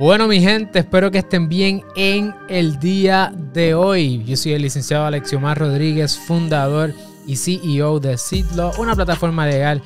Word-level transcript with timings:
Bueno, 0.00 0.28
mi 0.28 0.40
gente, 0.40 0.78
espero 0.78 1.10
que 1.10 1.18
estén 1.18 1.50
bien 1.50 1.84
en 1.94 2.34
el 2.48 2.78
día 2.78 3.34
de 3.52 3.74
hoy. 3.74 4.24
Yo 4.24 4.34
soy 4.34 4.54
el 4.54 4.62
licenciado 4.62 5.04
Alexiomar 5.04 5.58
Rodríguez, 5.58 6.16
fundador 6.16 6.94
y 7.26 7.36
CEO 7.36 8.00
de 8.00 8.16
Seedlaw, 8.16 8.80
una 8.80 8.96
plataforma 8.96 9.46
legal 9.46 9.82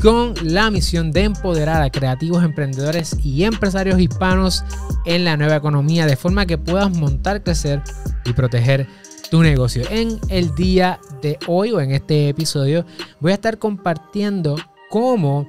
con 0.00 0.34
la 0.44 0.70
misión 0.70 1.10
de 1.10 1.24
empoderar 1.24 1.82
a 1.82 1.90
creativos 1.90 2.44
emprendedores 2.44 3.16
y 3.24 3.42
empresarios 3.42 3.98
hispanos 3.98 4.62
en 5.04 5.24
la 5.24 5.36
nueva 5.36 5.56
economía 5.56 6.06
de 6.06 6.16
forma 6.16 6.46
que 6.46 6.58
puedas 6.58 6.96
montar, 6.96 7.42
crecer 7.42 7.82
y 8.24 8.34
proteger 8.34 8.86
tu 9.32 9.42
negocio. 9.42 9.82
En 9.90 10.20
el 10.28 10.54
día 10.54 11.00
de 11.22 11.40
hoy 11.48 11.72
o 11.72 11.80
en 11.80 11.90
este 11.90 12.28
episodio 12.28 12.86
voy 13.18 13.32
a 13.32 13.34
estar 13.34 13.58
compartiendo 13.58 14.54
cómo 14.90 15.48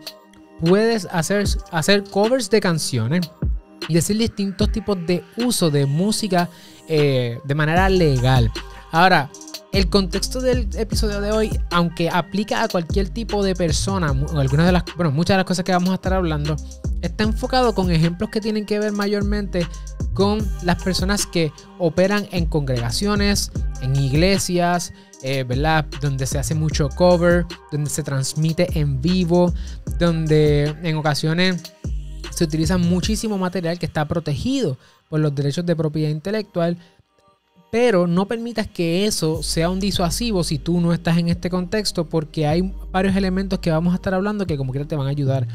puedes 0.59 1.07
hacer, 1.11 1.45
hacer 1.71 2.03
covers 2.05 2.49
de 2.49 2.61
canciones 2.61 3.29
y 3.87 3.93
decir 3.93 4.17
distintos 4.17 4.71
tipos 4.71 4.97
de 5.05 5.23
uso 5.37 5.69
de 5.69 5.85
música 5.85 6.49
eh, 6.87 7.39
de 7.43 7.55
manera 7.55 7.89
legal. 7.89 8.51
Ahora, 8.91 9.29
el 9.73 9.89
contexto 9.89 10.41
del 10.41 10.69
episodio 10.77 11.21
de 11.21 11.31
hoy, 11.31 11.59
aunque 11.71 12.09
aplica 12.09 12.63
a 12.63 12.67
cualquier 12.67 13.09
tipo 13.09 13.43
de 13.43 13.53
persona, 13.55 14.07
algunas 14.35 14.65
de 14.65 14.71
las, 14.71 14.83
bueno, 14.95 15.11
muchas 15.11 15.35
de 15.35 15.37
las 15.37 15.45
cosas 15.45 15.65
que 15.65 15.71
vamos 15.71 15.89
a 15.89 15.95
estar 15.95 16.13
hablando, 16.13 16.55
está 17.01 17.23
enfocado 17.23 17.75
con 17.75 17.91
ejemplos 17.91 18.29
que 18.29 18.41
tienen 18.41 18.65
que 18.65 18.79
ver 18.79 18.91
mayormente 18.91 19.67
con 20.13 20.39
las 20.63 20.81
personas 20.81 21.27
que 21.27 21.51
operan 21.77 22.27
en 22.31 22.45
congregaciones, 22.45 23.51
en 23.81 23.95
iglesias, 23.95 24.93
eh, 25.21 25.43
¿verdad? 25.43 25.85
Donde 26.01 26.25
se 26.25 26.39
hace 26.39 26.55
mucho 26.55 26.89
cover, 26.89 27.45
donde 27.71 27.89
se 27.89 28.03
transmite 28.03 28.79
en 28.79 29.01
vivo, 29.01 29.53
donde 29.99 30.75
en 30.81 30.95
ocasiones 30.95 31.61
se 32.37 32.43
utiliza 32.43 32.77
muchísimo 32.77 33.35
material 33.39 33.79
que 33.79 33.87
está 33.87 34.07
protegido 34.07 34.77
por 35.09 35.19
los 35.19 35.33
derechos 35.33 35.65
de 35.65 35.75
propiedad 35.75 36.11
intelectual, 36.11 36.77
pero 37.71 38.05
no 38.05 38.27
permitas 38.27 38.67
que 38.67 39.07
eso 39.07 39.41
sea 39.41 39.71
un 39.71 39.79
disuasivo 39.79 40.43
si 40.43 40.59
tú 40.59 40.79
no 40.79 40.93
estás 40.93 41.17
en 41.17 41.29
este 41.29 41.49
contexto, 41.49 42.05
porque 42.05 42.45
hay 42.45 42.71
varios 42.91 43.15
elementos 43.15 43.57
que 43.57 43.71
vamos 43.71 43.91
a 43.91 43.95
estar 43.95 44.13
hablando 44.13 44.45
que 44.45 44.55
como 44.55 44.71
quiera 44.71 44.87
te 44.87 44.95
van 44.95 45.07
a 45.07 45.09
ayudar. 45.09 45.47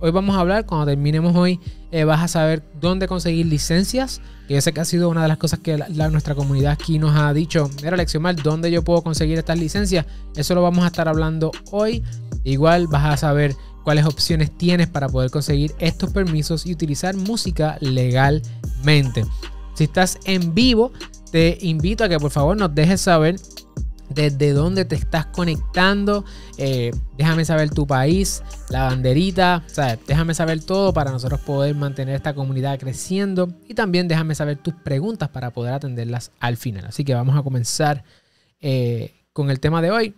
Hoy 0.00 0.12
vamos 0.12 0.34
a 0.34 0.40
hablar, 0.40 0.64
cuando 0.64 0.86
terminemos 0.86 1.36
hoy, 1.36 1.60
eh, 1.92 2.04
vas 2.04 2.22
a 2.22 2.28
saber 2.28 2.62
dónde 2.80 3.06
conseguir 3.06 3.44
licencias, 3.44 4.22
que 4.48 4.54
yo 4.54 4.62
sé 4.62 4.72
que 4.72 4.80
ha 4.80 4.86
sido 4.86 5.10
una 5.10 5.20
de 5.20 5.28
las 5.28 5.36
cosas 5.36 5.58
que 5.58 5.76
nuestra 6.10 6.34
comunidad 6.34 6.72
aquí 6.72 6.98
nos 6.98 7.14
ha 7.16 7.34
dicho, 7.34 7.68
era 7.84 7.98
lección 7.98 8.22
mal, 8.22 8.36
dónde 8.36 8.70
yo 8.70 8.82
puedo 8.82 9.02
conseguir 9.02 9.36
estas 9.36 9.58
licencias, 9.58 10.06
eso 10.36 10.54
lo 10.54 10.62
vamos 10.62 10.84
a 10.84 10.86
estar 10.86 11.06
hablando 11.06 11.50
hoy. 11.70 12.02
Igual 12.44 12.86
vas 12.86 13.04
a 13.04 13.16
saber 13.18 13.54
cuáles 13.90 14.06
opciones 14.06 14.56
tienes 14.56 14.86
para 14.86 15.08
poder 15.08 15.32
conseguir 15.32 15.74
estos 15.80 16.12
permisos 16.12 16.64
y 16.64 16.72
utilizar 16.72 17.16
música 17.16 17.76
legalmente. 17.80 19.24
Si 19.74 19.82
estás 19.82 20.16
en 20.26 20.54
vivo, 20.54 20.92
te 21.32 21.58
invito 21.62 22.04
a 22.04 22.08
que 22.08 22.20
por 22.20 22.30
favor 22.30 22.56
nos 22.56 22.72
dejes 22.72 23.00
saber 23.00 23.34
desde 24.08 24.52
dónde 24.52 24.84
te 24.84 24.94
estás 24.94 25.26
conectando. 25.26 26.24
Eh, 26.56 26.92
déjame 27.18 27.44
saber 27.44 27.70
tu 27.70 27.84
país, 27.84 28.44
la 28.68 28.84
banderita, 28.84 29.64
déjame 30.06 30.34
saber 30.34 30.62
todo 30.62 30.92
para 30.92 31.10
nosotros 31.10 31.40
poder 31.40 31.74
mantener 31.74 32.14
esta 32.14 32.32
comunidad 32.32 32.78
creciendo. 32.78 33.52
Y 33.66 33.74
también 33.74 34.06
déjame 34.06 34.36
saber 34.36 34.58
tus 34.58 34.74
preguntas 34.74 35.30
para 35.30 35.50
poder 35.50 35.72
atenderlas 35.72 36.30
al 36.38 36.56
final. 36.56 36.86
Así 36.86 37.02
que 37.02 37.12
vamos 37.12 37.36
a 37.36 37.42
comenzar 37.42 38.04
eh, 38.60 39.12
con 39.32 39.50
el 39.50 39.58
tema 39.58 39.82
de 39.82 39.90
hoy. 39.90 40.14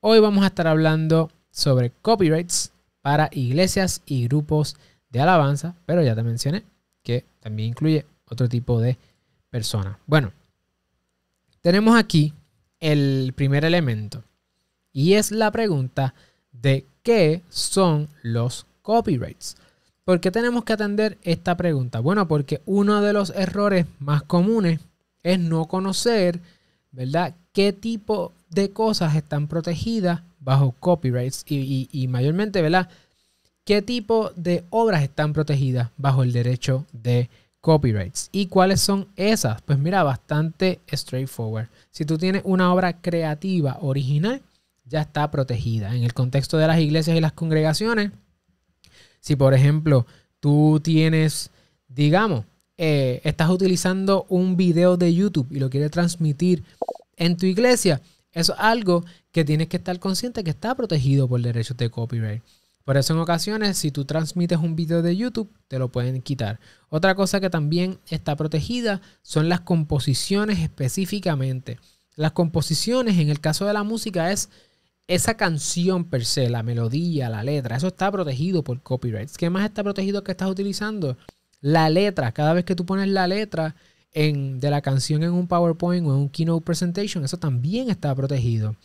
Hoy 0.00 0.20
vamos 0.20 0.44
a 0.44 0.48
estar 0.48 0.66
hablando 0.66 1.30
sobre 1.56 1.90
copyrights 2.02 2.70
para 3.00 3.30
iglesias 3.32 4.02
y 4.04 4.28
grupos 4.28 4.76
de 5.08 5.20
alabanza, 5.20 5.74
pero 5.86 6.02
ya 6.02 6.14
te 6.14 6.22
mencioné 6.22 6.64
que 7.02 7.24
también 7.40 7.70
incluye 7.70 8.04
otro 8.26 8.46
tipo 8.46 8.78
de 8.78 8.98
personas. 9.48 9.96
Bueno, 10.06 10.32
tenemos 11.62 11.98
aquí 11.98 12.34
el 12.78 13.32
primer 13.34 13.64
elemento 13.64 14.22
y 14.92 15.14
es 15.14 15.30
la 15.30 15.50
pregunta 15.50 16.12
de 16.52 16.84
qué 17.02 17.42
son 17.48 18.08
los 18.22 18.66
copyrights. 18.82 19.56
¿Por 20.04 20.20
qué 20.20 20.30
tenemos 20.30 20.64
que 20.64 20.74
atender 20.74 21.16
esta 21.22 21.56
pregunta? 21.56 22.00
Bueno, 22.00 22.28
porque 22.28 22.60
uno 22.66 23.00
de 23.00 23.14
los 23.14 23.30
errores 23.30 23.86
más 23.98 24.22
comunes 24.22 24.80
es 25.22 25.38
no 25.38 25.64
conocer, 25.64 26.38
¿verdad? 26.92 27.34
¿Qué 27.52 27.72
tipo 27.72 28.34
de 28.50 28.72
cosas 28.72 29.16
están 29.16 29.48
protegidas 29.48 30.20
bajo 30.46 30.70
copyrights 30.78 31.44
y, 31.48 32.06
mayormente, 32.08 32.62
¿verdad? 32.62 32.88
¿Qué 33.64 33.82
tipo 33.82 34.30
de 34.36 34.62
obras 34.70 35.02
están 35.02 35.32
protegidas 35.32 35.90
bajo 35.96 36.22
el 36.22 36.32
derecho 36.32 36.86
de 36.92 37.28
copyrights? 37.60 38.28
¿Y 38.30 38.46
cuáles 38.46 38.80
son 38.80 39.08
esas? 39.16 39.60
Pues 39.62 39.76
mira, 39.76 40.04
bastante 40.04 40.78
straightforward. 40.92 41.66
Si 41.90 42.04
tú 42.04 42.16
tienes 42.16 42.42
una 42.44 42.72
obra 42.72 43.00
creativa 43.00 43.78
original, 43.80 44.40
ya 44.84 45.00
está 45.00 45.28
protegida. 45.32 45.96
En 45.96 46.04
el 46.04 46.14
contexto 46.14 46.58
de 46.58 46.68
las 46.68 46.78
iglesias 46.78 47.16
y 47.16 47.20
las 47.20 47.32
congregaciones, 47.32 48.12
si 49.18 49.34
por 49.34 49.52
ejemplo 49.52 50.06
tú 50.38 50.78
tienes, 50.80 51.50
digamos, 51.88 52.44
eh, 52.78 53.20
estás 53.24 53.50
utilizando 53.50 54.26
un 54.28 54.56
video 54.56 54.96
de 54.96 55.12
YouTube 55.12 55.48
y 55.50 55.58
lo 55.58 55.70
quieres 55.70 55.90
transmitir 55.90 56.62
en 57.16 57.36
tu 57.36 57.46
iglesia, 57.46 58.00
eso 58.30 58.52
es 58.52 58.60
algo 58.60 59.04
que 59.36 59.44
tienes 59.44 59.68
que 59.68 59.76
estar 59.76 60.00
consciente 60.00 60.42
que 60.42 60.48
está 60.48 60.74
protegido 60.74 61.28
por 61.28 61.42
derechos 61.42 61.76
de 61.76 61.90
copyright. 61.90 62.42
Por 62.86 62.96
eso 62.96 63.12
en 63.12 63.18
ocasiones, 63.18 63.76
si 63.76 63.90
tú 63.90 64.06
transmites 64.06 64.56
un 64.56 64.76
video 64.76 65.02
de 65.02 65.14
YouTube, 65.14 65.52
te 65.68 65.78
lo 65.78 65.92
pueden 65.92 66.22
quitar. 66.22 66.58
Otra 66.88 67.14
cosa 67.14 67.38
que 67.38 67.50
también 67.50 67.98
está 68.08 68.34
protegida 68.34 69.02
son 69.20 69.50
las 69.50 69.60
composiciones 69.60 70.60
específicamente. 70.60 71.78
Las 72.14 72.32
composiciones, 72.32 73.18
en 73.18 73.28
el 73.28 73.40
caso 73.40 73.66
de 73.66 73.74
la 73.74 73.82
música, 73.82 74.32
es 74.32 74.48
esa 75.06 75.36
canción 75.36 76.06
per 76.06 76.24
se, 76.24 76.48
la 76.48 76.62
melodía, 76.62 77.28
la 77.28 77.44
letra. 77.44 77.76
Eso 77.76 77.88
está 77.88 78.10
protegido 78.10 78.64
por 78.64 78.80
copyrights. 78.80 79.36
¿Qué 79.36 79.50
más 79.50 79.66
está 79.66 79.82
protegido 79.82 80.24
que 80.24 80.32
estás 80.32 80.48
utilizando? 80.48 81.18
La 81.60 81.90
letra. 81.90 82.32
Cada 82.32 82.54
vez 82.54 82.64
que 82.64 82.74
tú 82.74 82.86
pones 82.86 83.08
la 83.08 83.26
letra 83.26 83.76
en, 84.12 84.60
de 84.60 84.70
la 84.70 84.80
canción 84.80 85.22
en 85.24 85.32
un 85.32 85.46
PowerPoint 85.46 86.06
o 86.06 86.14
en 86.14 86.20
un 86.20 86.28
Keynote 86.30 86.64
Presentation, 86.64 87.22
eso 87.22 87.36
también 87.36 87.90
está 87.90 88.14
protegido. 88.14 88.76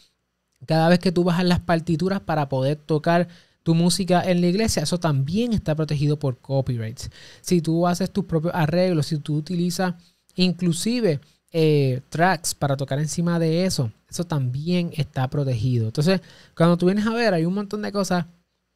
Cada 0.66 0.89
vez 0.89 0.99
que 0.99 1.11
tú 1.11 1.23
bajas 1.23 1.45
las 1.45 1.59
partituras 1.59 2.19
para 2.19 2.49
poder 2.49 2.77
tocar 2.77 3.27
tu 3.63 3.75
música 3.75 4.23
en 4.23 4.41
la 4.41 4.47
iglesia, 4.47 4.83
eso 4.83 4.99
también 4.99 5.53
está 5.53 5.75
protegido 5.75 6.17
por 6.17 6.38
copyrights. 6.38 7.09
Si 7.41 7.61
tú 7.61 7.88
haces 7.88 8.11
tus 8.11 8.25
propios 8.25 8.53
arreglos, 8.55 9.07
si 9.07 9.17
tú 9.17 9.35
utilizas 9.35 9.95
inclusive 10.35 11.19
eh, 11.51 12.01
tracks 12.09 12.55
para 12.55 12.77
tocar 12.77 12.99
encima 12.99 13.38
de 13.38 13.66
eso, 13.66 13.91
eso 14.09 14.23
también 14.23 14.91
está 14.95 15.29
protegido. 15.29 15.88
Entonces, 15.88 16.22
cuando 16.55 16.78
tú 16.78 16.88
vienes 16.88 17.05
a 17.05 17.13
ver, 17.13 17.33
hay 17.33 17.45
un 17.45 17.53
montón 17.53 17.81
de 17.81 17.91
cosas 17.91 18.25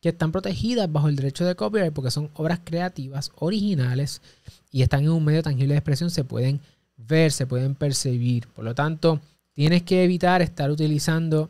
que 0.01 0.09
están 0.09 0.31
protegidas 0.31 0.91
bajo 0.91 1.07
el 1.07 1.15
derecho 1.15 1.45
de 1.45 1.55
copyright 1.55 1.93
porque 1.93 2.11
son 2.11 2.29
obras 2.35 2.59
creativas, 2.63 3.31
originales 3.37 4.21
y 4.71 4.83
están 4.83 5.03
en 5.03 5.09
un 5.09 5.23
medio 5.23 5.41
tangible 5.41 5.73
de 5.73 5.79
expresión, 5.79 6.11
se 6.11 6.23
pueden 6.23 6.59
ver, 6.97 7.31
se 7.31 7.47
pueden 7.47 7.75
percibir. 7.75 8.47
Por 8.49 8.65
lo 8.65 8.75
tanto, 8.75 9.19
tienes 9.53 9.83
que 9.83 10.03
evitar 10.03 10.41
estar 10.41 10.69
utilizando 10.69 11.49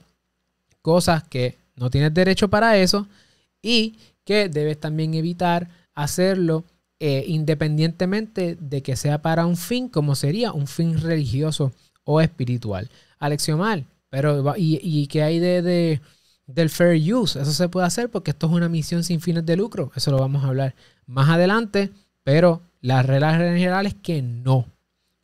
cosas 0.85 1.23
que 1.23 1.57
no 1.75 1.89
tienes 1.89 2.13
derecho 2.13 2.47
para 2.47 2.77
eso 2.77 3.07
y 3.59 3.95
que 4.23 4.49
debes 4.49 4.79
también 4.79 5.15
evitar 5.15 5.67
hacerlo 5.95 6.63
eh, 6.99 7.25
independientemente 7.27 8.55
de 8.59 8.83
que 8.83 8.95
sea 8.95 9.19
para 9.23 9.47
un 9.47 9.57
fin, 9.57 9.89
como 9.89 10.13
sería 10.13 10.51
un 10.51 10.67
fin 10.67 11.01
religioso 11.01 11.71
o 12.03 12.21
espiritual. 12.21 12.87
Alexiomar, 13.17 13.83
pero 14.11 14.55
¿y, 14.57 14.79
y 14.79 15.07
qué 15.07 15.23
hay 15.23 15.39
de, 15.39 16.01
del 16.45 16.69
fair 16.69 17.15
use? 17.15 17.41
Eso 17.41 17.51
se 17.51 17.67
puede 17.67 17.87
hacer 17.87 18.11
porque 18.11 18.29
esto 18.29 18.45
es 18.45 18.53
una 18.53 18.69
misión 18.69 19.03
sin 19.03 19.21
fines 19.21 19.43
de 19.43 19.55
lucro. 19.55 19.91
Eso 19.95 20.11
lo 20.11 20.19
vamos 20.19 20.43
a 20.43 20.49
hablar 20.49 20.75
más 21.07 21.29
adelante, 21.29 21.89
pero 22.23 22.61
la 22.79 23.01
regla 23.01 23.33
general 23.33 23.87
es 23.87 23.95
que 23.95 24.21
no. 24.21 24.67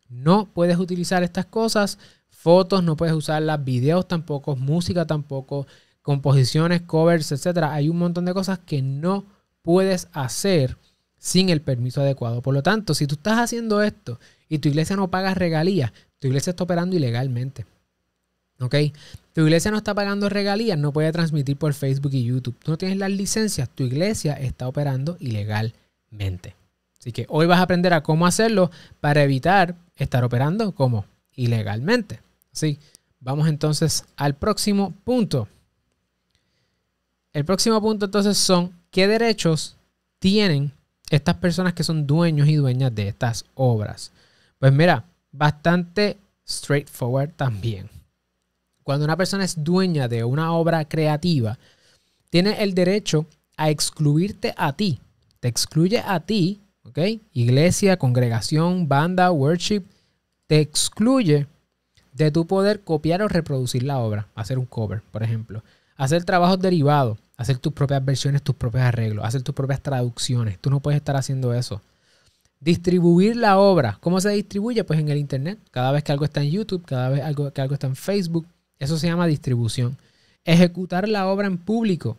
No 0.10 0.50
puedes 0.52 0.80
utilizar 0.80 1.22
estas 1.22 1.46
cosas 1.46 2.00
fotos, 2.42 2.84
no 2.84 2.98
puedes 2.98 3.14
usarlas, 3.14 3.64
videos 3.64 4.08
tampoco, 4.08 4.56
música 4.56 5.06
tampoco, 5.06 5.68
composiciones, 6.02 6.82
covers, 6.82 7.32
etcétera. 7.32 7.72
Hay 7.72 7.88
un 7.88 8.00
montón 8.00 8.26
de 8.26 8.34
cosas 8.34 8.58
que 8.60 8.82
no 8.82 9.26
puedes 9.62 10.08
hacer 10.12 10.78
sin 11.20 11.50
el 11.50 11.62
permiso 11.62 12.02
adecuado. 12.02 12.42
Por 12.42 12.56
lo 12.56 12.64
tanto, 12.64 12.96
si 12.96 13.06
tú 13.06 13.14
estás 13.14 13.38
haciendo 13.38 13.84
esto 13.84 14.20
y 14.50 14.58
tu 14.58 14.70
iglesia 14.70 14.96
no 14.96 15.12
paga 15.12 15.36
regalías, 15.36 15.92
tu 16.18 16.28
iglesia 16.28 16.50
está 16.50 16.64
operando 16.64 16.96
ilegalmente. 16.96 17.68
¿Ok? 18.60 18.76
Tu 19.34 19.42
iglesia 19.42 19.70
no 19.70 19.78
está 19.78 19.94
pagando 19.94 20.28
regalías, 20.28 20.80
no 20.80 20.92
puede 20.92 21.12
transmitir 21.12 21.58
por 21.58 21.76
Facebook 21.76 22.14
y 22.14 22.24
YouTube. 22.24 22.58
Tú 22.58 22.72
no 22.72 22.78
tienes 22.78 22.98
las 22.98 23.12
licencias, 23.12 23.70
tu 23.70 23.84
iglesia 23.84 24.34
está 24.34 24.68
operando 24.68 25.16
ilegalmente. 25.20 26.56
Así 27.00 27.12
que 27.12 27.28
hoy 27.30 27.46
vas 27.46 27.60
a 27.60 27.64
aprender 27.64 27.94
a 27.94 28.02
cómo 28.02 28.26
hacerlo 28.26 28.72
para 29.00 29.22
evitar 29.22 29.76
estar 29.96 30.24
operando 30.24 30.74
como 30.74 31.06
ilegalmente. 31.36 32.20
Sí, 32.52 32.80
vamos 33.20 33.48
entonces 33.48 34.06
al 34.16 34.36
próximo 34.36 34.94
punto. 35.04 35.48
El 37.34 37.46
próximo 37.46 37.80
punto 37.82 38.06
entonces 38.06 38.38
son 38.38 38.74
qué 38.92 39.08
derechos 39.08 39.78
tienen 40.20 40.74
estas 41.12 41.36
personas 41.36 41.74
que 41.74 41.84
son 41.84 42.08
dueños 42.08 42.48
y 42.48 42.56
dueñas 42.56 42.96
de 42.96 43.10
estas 43.10 43.46
obras? 43.56 44.12
Pues 44.60 44.72
mira, 44.72 45.04
bastante 45.32 46.18
straightforward 46.48 47.32
también. 47.36 47.90
Cuando 48.84 49.06
una 49.06 49.18
persona 49.18 49.44
es 49.44 49.62
dueña 49.64 50.08
de 50.08 50.24
una 50.24 50.54
obra 50.54 50.86
creativa, 50.86 51.60
tiene 52.30 52.64
el 52.64 52.74
derecho 52.74 53.26
a 53.58 53.70
excluirte 53.70 54.54
a 54.58 54.74
ti. 54.74 55.00
Te 55.40 55.48
excluye 55.48 56.00
a 56.00 56.20
ti, 56.22 56.62
¿ok? 56.84 57.00
Iglesia, 57.34 57.98
congregación, 57.98 58.88
banda, 58.88 59.32
worship, 59.32 59.84
te 60.48 60.60
excluye 60.60 61.48
de 62.14 62.32
tu 62.32 62.46
poder 62.48 62.82
copiar 62.82 63.22
o 63.22 63.28
reproducir 63.28 63.84
la 63.84 64.00
obra, 64.00 64.28
hacer 64.36 64.60
un 64.60 64.66
cover, 64.66 65.02
por 65.12 65.24
ejemplo, 65.24 65.64
hacer 65.98 66.24
trabajos 66.24 66.60
derivados, 66.60 67.18
hacer 67.38 67.58
tus 67.58 67.74
propias 67.74 68.04
versiones, 68.04 68.42
tus 68.42 68.56
propios 68.56 68.84
arreglos, 68.84 69.26
hacer 69.26 69.44
tus 69.44 69.56
propias 69.56 69.82
traducciones. 69.82 70.60
Tú 70.60 70.70
no 70.70 70.80
puedes 70.80 70.98
estar 70.98 71.16
haciendo 71.16 71.54
eso. 71.54 71.82
Distribuir 72.60 73.36
la 73.36 73.58
obra. 73.58 73.98
¿Cómo 74.02 74.22
se 74.22 74.30
distribuye? 74.30 74.84
Pues 74.84 75.00
en 75.00 75.10
el 75.10 75.18
Internet. 75.18 75.58
Cada 75.72 75.92
vez 75.92 76.04
que 76.04 76.12
algo 76.12 76.26
está 76.26 76.44
en 76.44 76.52
YouTube, 76.52 76.86
cada 76.86 77.10
vez 77.10 77.24
que 77.54 77.62
algo 77.62 77.74
está 77.74 77.88
en 77.88 77.96
Facebook. 77.96 78.46
Eso 78.78 78.98
se 78.98 79.08
llama 79.08 79.26
distribución. 79.26 79.98
Ejecutar 80.46 81.10
la 81.10 81.28
obra 81.28 81.48
en 81.48 81.58
público. 81.58 82.18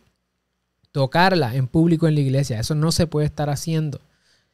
Tocarla 0.90 1.54
en 1.54 1.68
público 1.68 2.08
en 2.08 2.16
la 2.16 2.20
iglesia. 2.20 2.58
Eso 2.58 2.74
no 2.74 2.90
se 2.90 3.06
puede 3.06 3.26
estar 3.26 3.50
haciendo 3.50 4.00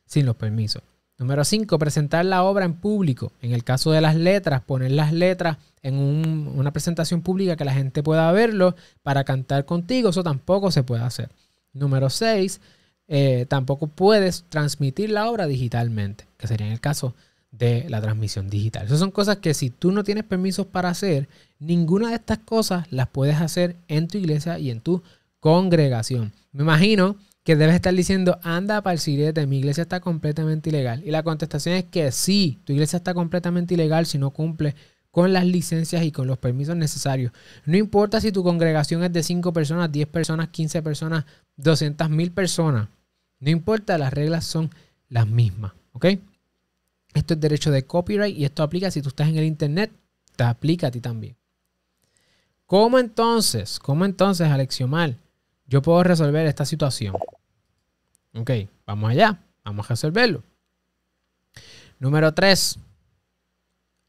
sin 0.04 0.26
los 0.26 0.36
permisos. 0.36 0.82
Número 1.18 1.44
5, 1.44 1.78
presentar 1.80 2.24
la 2.24 2.44
obra 2.44 2.64
en 2.64 2.74
público. 2.74 3.32
En 3.42 3.52
el 3.52 3.64
caso 3.64 3.90
de 3.90 4.00
las 4.00 4.14
letras, 4.14 4.62
poner 4.62 4.92
las 4.92 5.12
letras 5.12 5.58
en 5.82 5.96
una 5.98 6.72
presentación 6.72 7.22
pública 7.22 7.56
que 7.56 7.64
la 7.64 7.74
gente 7.74 8.04
pueda 8.04 8.30
verlo 8.30 8.76
para 9.02 9.24
cantar 9.24 9.64
contigo. 9.64 10.10
Eso 10.10 10.22
tampoco 10.22 10.70
se 10.70 10.84
puede 10.84 11.02
hacer. 11.02 11.30
Número 11.72 12.08
6, 12.08 12.60
eh, 13.08 13.46
tampoco 13.48 13.88
puedes 13.88 14.44
transmitir 14.48 15.10
la 15.10 15.28
obra 15.28 15.48
digitalmente, 15.48 16.26
que 16.36 16.46
sería 16.46 16.68
en 16.68 16.72
el 16.72 16.80
caso 16.80 17.16
de 17.50 17.86
la 17.88 18.00
transmisión 18.00 18.48
digital. 18.48 18.86
Esas 18.86 19.00
son 19.00 19.10
cosas 19.10 19.38
que 19.38 19.54
si 19.54 19.70
tú 19.70 19.90
no 19.90 20.04
tienes 20.04 20.22
permisos 20.22 20.66
para 20.66 20.90
hacer, 20.90 21.28
ninguna 21.58 22.10
de 22.10 22.16
estas 22.16 22.38
cosas 22.38 22.86
las 22.92 23.08
puedes 23.08 23.40
hacer 23.40 23.74
en 23.88 24.06
tu 24.06 24.18
iglesia 24.18 24.60
y 24.60 24.70
en 24.70 24.80
tu 24.80 25.02
congregación. 25.40 26.32
Me 26.52 26.62
imagino 26.62 27.16
que 27.48 27.56
debes 27.56 27.76
estar 27.76 27.94
diciendo, 27.94 28.38
anda 28.42 28.82
para 28.82 28.92
el 28.92 28.98
sirete, 28.98 29.46
mi 29.46 29.60
iglesia 29.60 29.80
está 29.80 30.00
completamente 30.00 30.68
ilegal. 30.68 31.02
Y 31.02 31.10
la 31.10 31.22
contestación 31.22 31.76
es 31.76 31.84
que 31.84 32.12
sí, 32.12 32.58
tu 32.64 32.74
iglesia 32.74 32.98
está 32.98 33.14
completamente 33.14 33.72
ilegal 33.72 34.04
si 34.04 34.18
no 34.18 34.32
cumple 34.32 34.74
con 35.10 35.32
las 35.32 35.46
licencias 35.46 36.02
y 36.02 36.12
con 36.12 36.26
los 36.26 36.36
permisos 36.36 36.76
necesarios. 36.76 37.32
No 37.64 37.78
importa 37.78 38.20
si 38.20 38.32
tu 38.32 38.44
congregación 38.44 39.02
es 39.02 39.14
de 39.14 39.22
5 39.22 39.54
personas, 39.54 39.90
10 39.90 40.08
personas, 40.08 40.48
15 40.48 40.82
personas, 40.82 41.24
200 41.56 42.10
mil 42.10 42.32
personas. 42.32 42.90
No 43.40 43.48
importa, 43.48 43.96
las 43.96 44.12
reglas 44.12 44.44
son 44.44 44.68
las 45.08 45.26
mismas. 45.26 45.72
¿Ok? 45.92 46.04
Esto 47.14 47.32
es 47.32 47.40
derecho 47.40 47.70
de 47.70 47.86
copyright 47.86 48.36
y 48.36 48.44
esto 48.44 48.62
aplica 48.62 48.90
si 48.90 49.00
tú 49.00 49.08
estás 49.08 49.26
en 49.26 49.38
el 49.38 49.44
internet, 49.44 49.90
te 50.36 50.44
aplica 50.44 50.88
a 50.88 50.90
ti 50.90 51.00
también. 51.00 51.34
¿Cómo 52.66 52.98
entonces, 52.98 53.78
cómo 53.78 54.04
entonces, 54.04 54.48
Alexiomar, 54.48 55.14
yo 55.66 55.80
puedo 55.80 56.02
resolver 56.02 56.46
esta 56.46 56.66
situación? 56.66 57.14
Ok, 58.38 58.50
vamos 58.86 59.10
allá. 59.10 59.40
Vamos 59.64 59.86
a 59.86 59.90
resolverlo. 59.90 60.42
Número 61.98 62.32
3. 62.32 62.78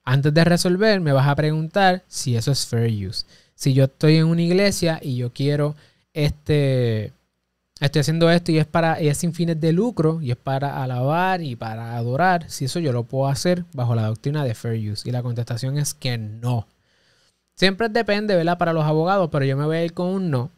Antes 0.04 0.34
de 0.34 0.44
resolver, 0.44 1.02
me 1.02 1.12
vas 1.12 1.28
a 1.28 1.36
preguntar 1.36 2.04
si 2.08 2.36
eso 2.36 2.52
es 2.52 2.66
fair 2.68 3.08
use. 3.08 3.26
Si 3.56 3.74
yo 3.74 3.86
estoy 3.86 4.18
en 4.18 4.26
una 4.26 4.42
iglesia 4.42 5.00
y 5.02 5.18
yo 5.18 5.34
quiero 5.34 5.76
este. 6.14 7.14
Estoy 7.80 8.02
haciendo 8.02 8.30
esto 8.30 8.52
y 8.52 8.58
es 8.58 8.66
para 8.66 9.02
y 9.02 9.08
es 9.08 9.18
sin 9.18 9.34
fines 9.34 9.60
de 9.60 9.72
lucro 9.72 10.22
y 10.22 10.32
es 10.32 10.38
para 10.38 10.84
alabar 10.84 11.42
y 11.42 11.56
para 11.56 11.96
adorar. 11.96 12.50
Si 12.50 12.66
eso 12.66 12.80
yo 12.80 12.92
lo 12.92 13.04
puedo 13.04 13.28
hacer 13.28 13.66
bajo 13.74 13.96
la 13.96 14.08
doctrina 14.08 14.44
de 14.44 14.54
fair 14.54 14.92
use. 14.92 15.08
Y 15.08 15.12
la 15.12 15.24
contestación 15.24 15.78
es 15.78 15.94
que 15.94 16.18
no. 16.18 16.68
Siempre 17.56 17.90
depende, 17.90 18.36
¿verdad? 18.36 18.58
Para 18.58 18.74
los 18.74 18.86
abogados, 18.86 19.30
pero 19.32 19.46
yo 19.46 19.58
me 19.58 19.66
voy 19.66 19.78
a 19.78 19.86
ir 19.86 19.94
con 19.94 20.08
un 20.08 20.30
no. 20.30 20.52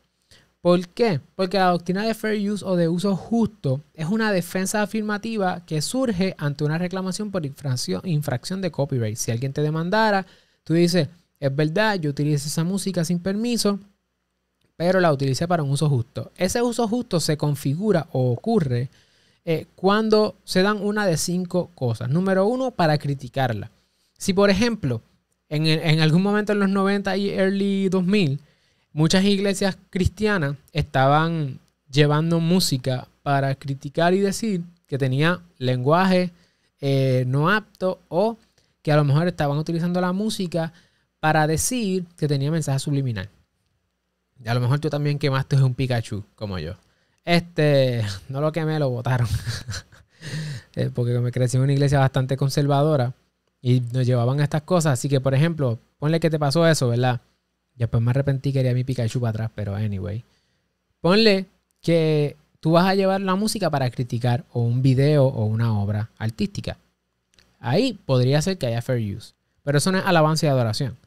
¿Por 0.62 0.88
qué? 0.90 1.20
Porque 1.36 1.58
la 1.58 1.72
doctrina 1.72 2.06
de 2.06 2.14
fair 2.14 2.52
use 2.52 2.64
o 2.64 2.76
de 2.76 2.88
uso 2.88 3.16
justo 3.16 3.82
es 3.96 4.06
una 4.06 4.32
defensa 4.32 4.84
afirmativa 4.84 5.66
que 5.66 5.82
surge 5.82 6.36
ante 6.38 6.64
una 6.64 6.78
reclamación 6.78 7.32
por 7.32 7.44
infracción, 7.46 8.62
de 8.62 8.72
copyright. 8.72 9.18
Si 9.18 9.32
alguien 9.32 9.54
te 9.54 9.62
demandara, 9.62 10.28
tú 10.64 10.76
dices, 10.76 11.08
es 11.40 11.56
verdad, 11.56 12.00
yo 12.00 12.12
utilicé 12.12 12.48
esa 12.48 12.64
música 12.64 13.04
sin 13.04 13.20
permiso, 13.20 13.80
pero 14.76 15.00
la 15.00 15.12
utilicé 15.12 15.48
para 15.48 15.64
un 15.64 15.72
uso 15.72 15.90
justo. 15.90 16.32
Ese 16.38 16.62
uso 16.62 16.88
justo 16.88 17.20
se 17.20 17.38
configura 17.38 18.08
o 18.12 18.32
ocurre 18.32 18.90
eh, 19.44 19.66
cuando 19.76 20.36
se 20.44 20.62
dan 20.62 20.78
una 20.78 21.08
de 21.08 21.18
cinco 21.18 21.72
cosas. 21.74 22.08
Número 22.10 22.46
uno, 22.46 22.70
para 22.70 23.00
criticarla. 23.00 23.72
Si 24.16 24.34
por 24.34 24.52
ejemplo, 24.52 25.02
en, 25.50 25.66
en 25.66 26.02
algún 26.02 26.22
momento 26.22 26.54
en 26.54 26.60
los 26.60 26.70
90 26.70 27.18
y 27.18 27.30
early 27.32 27.90
2000, 27.90 28.40
muchas 28.94 29.24
iglesias 29.24 29.78
cristianas 29.90 30.56
estaban 30.72 31.60
llevando 31.90 32.40
música 32.40 33.08
para 33.24 33.56
criticar 33.56 34.14
y 34.14 34.20
decir 34.20 34.62
que 34.88 34.98
tenía 34.98 35.42
lenguaje 35.58 36.32
eh, 36.80 37.24
no 37.28 37.50
apto 37.50 38.00
o 38.10 38.38
que 38.82 38.92
a 38.92 38.96
lo 38.96 39.04
mejor 39.04 39.28
estaban 39.28 39.58
utilizando 39.58 40.02
la 40.02 40.12
música 40.12 40.74
para 41.20 41.46
decir 41.46 42.06
que 42.18 42.28
tenía 42.28 42.52
mensaje 42.52 42.80
subliminal. 42.80 43.30
Y 44.44 44.50
a 44.50 44.56
lo 44.56 44.60
mejor 44.60 44.80
tú 44.80 44.90
también 44.90 45.20
quemaste 45.20 45.56
un 45.58 45.76
Pikachu 45.76 46.24
como 46.36 46.58
yo. 46.58 46.74
Este, 47.24 48.04
no 48.30 48.42
lo 48.42 48.52
quemé, 48.52 48.80
lo 48.80 48.90
votaron. 48.90 49.28
Eh, 50.76 50.90
porque 50.94 51.20
me 51.20 51.34
crecí 51.34 51.58
en 51.58 51.64
una 51.64 51.74
iglesia 51.74 52.00
bastante 52.00 52.38
conservadora 52.38 53.14
y 53.62 53.82
nos 53.92 54.06
llevaban 54.06 54.40
estas 54.40 54.62
cosas. 54.62 54.94
Así 54.94 55.10
que, 55.10 55.20
por 55.20 55.34
ejemplo, 55.34 55.80
ponle 56.00 56.22
que 56.22 56.30
te 56.30 56.40
pasó 56.40 56.66
eso, 56.66 56.88
¿verdad? 56.88 57.20
Después 57.82 58.02
me 58.02 58.12
arrepentí, 58.12 58.54
quería 58.54 58.74
mi 58.74 58.84
Pikachu 58.84 59.20
para 59.20 59.30
atrás, 59.30 59.52
pero 59.56 59.76
anyway. 59.76 60.24
Ponle 61.02 61.48
que 61.82 62.38
tú 62.60 62.72
vas 62.72 62.86
a 62.86 62.96
llevar 62.96 63.22
la 63.22 63.36
música 63.36 63.70
para 63.70 63.90
criticar 63.90 64.46
o 64.54 64.62
un 64.62 64.82
video 64.82 65.26
o 65.26 65.46
una 65.46 65.78
obra 65.80 66.10
artística. 66.18 66.78
Ahí 67.60 68.00
podría 68.06 68.42
ser 68.42 68.58
que 68.58 68.68
haya 68.68 68.82
fair 68.82 69.16
use. 69.16 69.34
Pero 69.64 69.78
eso 69.78 69.92
no 69.92 69.98
es 69.98 70.06
alabanza 70.06 70.46
y 70.46 70.50
adoración. 70.50 70.98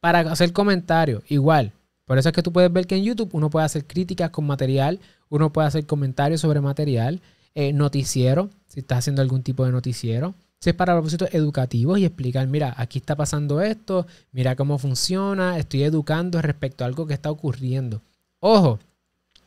Para 0.00 0.20
hacer 0.20 0.52
comentarios, 0.52 1.22
igual. 1.28 1.72
Por 2.04 2.18
eso 2.18 2.28
es 2.28 2.34
que 2.34 2.42
tú 2.42 2.52
puedes 2.52 2.72
ver 2.72 2.86
que 2.86 2.96
en 2.96 3.04
YouTube 3.04 3.30
uno 3.32 3.50
puede 3.50 3.64
hacer 3.64 3.86
críticas 3.86 4.30
con 4.30 4.46
material, 4.46 5.00
uno 5.28 5.52
puede 5.52 5.68
hacer 5.68 5.86
comentarios 5.86 6.40
sobre 6.40 6.60
material, 6.60 7.20
eh, 7.54 7.72
noticiero, 7.72 8.50
si 8.66 8.80
estás 8.80 8.98
haciendo 8.98 9.22
algún 9.22 9.42
tipo 9.42 9.64
de 9.64 9.72
noticiero, 9.72 10.34
si 10.62 10.70
es 10.70 10.76
para 10.76 10.94
propósitos 10.94 11.28
educativos 11.34 11.98
y 11.98 12.04
explicar, 12.04 12.46
mira, 12.46 12.72
aquí 12.76 13.00
está 13.00 13.16
pasando 13.16 13.60
esto, 13.60 14.06
mira 14.30 14.54
cómo 14.54 14.78
funciona, 14.78 15.58
estoy 15.58 15.82
educando 15.82 16.40
respecto 16.40 16.84
a 16.84 16.86
algo 16.86 17.04
que 17.04 17.14
está 17.14 17.32
ocurriendo. 17.32 18.00
Ojo, 18.38 18.78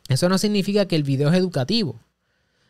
eso 0.08 0.28
no 0.28 0.36
significa 0.36 0.84
que 0.84 0.94
el 0.94 1.04
video 1.04 1.30
es 1.30 1.36
educativo. 1.36 1.98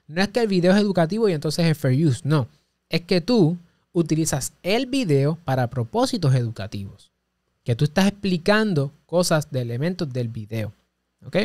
No 0.06 0.22
es 0.22 0.28
que 0.28 0.38
el 0.38 0.46
video 0.46 0.72
es 0.72 0.78
educativo 0.78 1.28
y 1.28 1.32
entonces 1.32 1.66
es 1.66 1.76
fair 1.76 2.06
use, 2.06 2.20
no. 2.22 2.46
Es 2.88 3.00
que 3.00 3.20
tú 3.20 3.58
utilizas 3.92 4.52
el 4.62 4.86
video 4.86 5.40
para 5.44 5.66
propósitos 5.66 6.32
educativos. 6.36 7.10
Que 7.64 7.74
tú 7.74 7.84
estás 7.84 8.06
explicando 8.06 8.92
cosas 9.06 9.50
de 9.50 9.60
elementos 9.60 10.12
del 10.12 10.28
video. 10.28 10.72
¿Ok? 11.24 11.36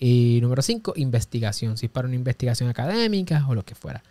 Y 0.00 0.38
número 0.40 0.62
5, 0.62 0.94
investigación. 0.96 1.76
Si 1.76 1.84
es 1.84 1.92
para 1.92 2.08
una 2.08 2.16
investigación 2.16 2.70
académica 2.70 3.44
o 3.46 3.54
lo 3.54 3.62
que 3.62 3.74
fuera 3.74 4.02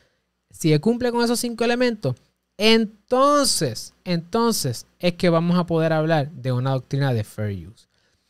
si 0.58 0.78
cumple 0.80 1.12
con 1.12 1.24
esos 1.24 1.40
cinco 1.40 1.64
elementos, 1.64 2.16
entonces, 2.58 3.94
entonces 4.04 4.88
es 5.00 5.14
que 5.14 5.30
vamos 5.30 5.58
a 5.58 5.66
poder 5.66 5.94
hablar 5.94 6.32
de 6.32 6.52
una 6.52 6.72
doctrina 6.72 7.14
de 7.14 7.24
fair 7.24 7.68
use. 7.68 7.88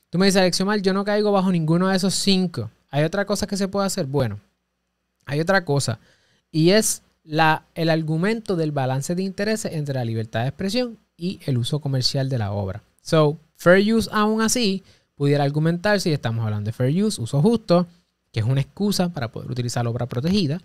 Tú 0.09 0.17
me 0.17 0.25
dices, 0.25 0.41
Alexiomar, 0.41 0.81
yo 0.81 0.93
no 0.93 1.05
caigo 1.05 1.31
bajo 1.31 1.51
ninguno 1.51 1.87
de 1.87 1.95
esos 1.95 2.13
cinco. 2.13 2.69
¿Hay 2.89 3.03
otra 3.03 3.25
cosa 3.25 3.47
que 3.47 3.57
se 3.57 3.67
puede 3.67 3.87
hacer? 3.87 4.05
Bueno, 4.05 4.39
hay 5.25 5.39
otra 5.39 5.63
cosa. 5.63 5.99
Y 6.51 6.71
es 6.71 7.03
la, 7.23 7.65
el 7.75 7.89
argumento 7.89 8.55
del 8.55 8.71
balance 8.71 9.15
de 9.15 9.23
intereses 9.23 9.73
entre 9.73 9.95
la 9.95 10.05
libertad 10.05 10.41
de 10.41 10.49
expresión 10.49 10.97
y 11.15 11.39
el 11.45 11.57
uso 11.57 11.79
comercial 11.79 12.29
de 12.29 12.37
la 12.37 12.51
obra. 12.51 12.83
So, 13.01 13.37
fair 13.55 13.93
use 13.93 14.09
aún 14.11 14.41
así 14.41 14.83
pudiera 15.15 15.43
argumentar 15.43 15.99
si 16.01 16.11
estamos 16.11 16.43
hablando 16.45 16.67
de 16.67 16.73
fair 16.73 17.03
use, 17.03 17.21
uso 17.21 17.41
justo, 17.41 17.87
que 18.31 18.41
es 18.41 18.45
una 18.45 18.61
excusa 18.61 19.09
para 19.09 19.31
poder 19.31 19.49
utilizar 19.49 19.83
la 19.83 19.89
obra 19.89 20.05
protegida, 20.05 20.61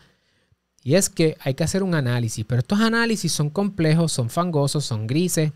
y 0.84 0.94
es 0.96 1.08
que 1.08 1.36
hay 1.40 1.54
que 1.54 1.64
hacer 1.64 1.82
un 1.82 1.94
análisis, 1.94 2.44
pero 2.44 2.60
estos 2.60 2.80
análisis 2.80 3.32
son 3.32 3.50
complejos, 3.50 4.12
son 4.12 4.30
fangosos, 4.30 4.84
son 4.84 5.06
grises. 5.06 5.52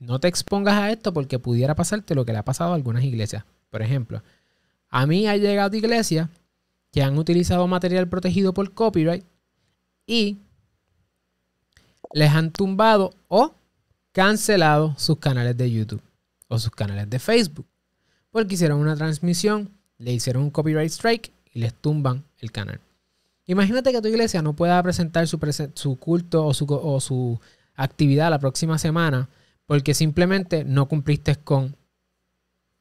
No 0.00 0.18
te 0.18 0.28
expongas 0.28 0.74
a 0.74 0.90
esto 0.90 1.12
porque 1.12 1.38
pudiera 1.38 1.76
pasarte 1.76 2.14
lo 2.14 2.24
que 2.24 2.32
le 2.32 2.38
ha 2.38 2.44
pasado 2.44 2.72
a 2.72 2.74
algunas 2.74 3.04
iglesias. 3.04 3.44
Por 3.70 3.82
ejemplo, 3.82 4.22
a 4.88 5.06
mí 5.06 5.26
ha 5.28 5.36
llegado 5.36 5.76
iglesias 5.76 6.28
que 6.90 7.02
han 7.02 7.16
utilizado 7.18 7.66
material 7.68 8.08
protegido 8.08 8.52
por 8.52 8.72
copyright 8.74 9.24
y 10.06 10.38
les 12.12 12.30
han 12.32 12.50
tumbado 12.50 13.14
o 13.28 13.54
cancelado 14.12 14.94
sus 14.98 15.18
canales 15.18 15.56
de 15.56 15.70
YouTube 15.70 16.02
o 16.48 16.58
sus 16.58 16.70
canales 16.70 17.08
de 17.10 17.18
Facebook. 17.18 17.66
Porque 18.30 18.54
hicieron 18.54 18.80
una 18.80 18.96
transmisión, 18.96 19.70
le 19.98 20.12
hicieron 20.12 20.42
un 20.42 20.50
copyright 20.50 20.90
strike 20.90 21.32
y 21.52 21.60
les 21.60 21.74
tumban 21.74 22.24
el 22.38 22.50
canal. 22.50 22.80
Imagínate 23.46 23.92
que 23.92 24.00
tu 24.00 24.08
iglesia 24.08 24.42
no 24.42 24.54
pueda 24.54 24.82
presentar 24.82 25.26
su, 25.28 25.38
culto 25.98 26.46
o 26.46 26.54
su, 26.54 26.66
o 26.68 27.00
su 27.00 27.40
actividad 27.74 28.30
la 28.30 28.38
próxima 28.38 28.78
semana 28.78 29.28
porque 29.66 29.94
simplemente 29.94 30.64
no 30.64 30.88
cumpliste 30.88 31.36
con 31.36 31.76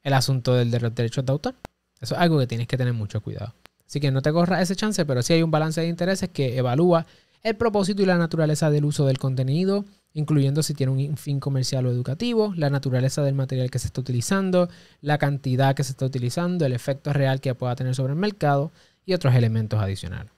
el 0.04 0.14
asunto 0.14 0.54
del 0.54 0.72
de 0.72 0.80
los 0.80 0.96
derechos 0.96 1.26
de 1.26 1.32
autor. 1.32 1.56
Eso 2.00 2.16
es 2.16 2.22
algo 2.22 2.40
que 2.40 2.48
tienes 2.48 2.68
que 2.68 2.78
tener 2.78 2.94
mucho 2.94 3.22
cuidado. 3.22 3.54
Así 3.88 4.00
que 4.00 4.12
no 4.12 4.22
te 4.22 4.32
corras 4.32 4.62
ese 4.62 4.76
chance, 4.76 5.06
pero 5.06 5.22
sí 5.22 5.34
hay 5.34 5.44
un 5.44 5.52
balance 5.52 5.80
de 5.82 5.88
intereses 5.88 6.30
que 6.30 6.58
evalúa 6.58 7.06
el 7.42 7.56
propósito 7.56 8.02
y 8.02 8.06
la 8.06 8.18
naturaleza 8.18 8.70
del 8.70 8.86
uso 8.86 9.06
del 9.06 9.20
contenido, 9.20 9.86
incluyendo 10.14 10.64
si 10.64 10.74
tiene 10.74 10.92
un 10.94 11.18
fin 11.18 11.40
comercial 11.40 11.86
o 11.86 11.92
educativo, 11.92 12.54
la 12.56 12.70
naturaleza 12.70 13.22
del 13.22 13.36
material 13.36 13.70
que 13.70 13.80
se 13.80 13.88
está 13.88 14.02
utilizando, 14.02 14.70
la 15.02 15.18
cantidad 15.18 15.76
que 15.76 15.84
se 15.84 15.92
está 15.92 16.06
utilizando, 16.06 16.66
el 16.66 16.74
efecto 16.74 17.12
real 17.12 17.42
que 17.42 17.54
pueda 17.54 17.76
tener 17.76 17.96
sobre 17.96 18.14
el 18.14 18.20
mercado 18.20 18.72
y 19.06 19.14
otros 19.14 19.36
elementos 19.36 19.82
adicionales. 19.82 20.32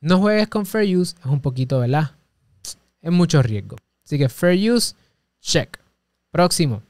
No 0.00 0.18
juegues 0.18 0.48
con 0.48 0.64
fair 0.64 0.96
use, 0.96 1.16
es 1.18 1.26
un 1.26 1.40
poquito, 1.40 1.80
¿verdad? 1.80 2.12
Es 3.00 3.10
mucho 3.10 3.42
riesgo. 3.42 3.76
Así 4.04 4.18
que 4.18 4.28
fair 4.28 4.70
use, 4.70 4.94
check. 5.40 5.78
Próximo. 6.30 6.82